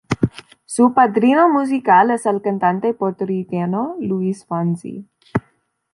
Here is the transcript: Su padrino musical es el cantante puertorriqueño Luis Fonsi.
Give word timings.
Su 0.65 0.95
padrino 0.95 1.47
musical 1.47 2.09
es 2.09 2.25
el 2.25 2.41
cantante 2.41 2.95
puertorriqueño 2.95 3.97
Luis 3.99 4.43
Fonsi. 4.43 5.07